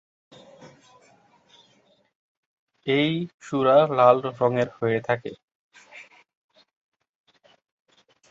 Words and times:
এই 2.87 3.11
সুরা 3.41 3.77
লাল 3.97 4.17
রঙের 4.39 4.69
হয়ে 4.77 4.99
থাকে। 5.07 5.31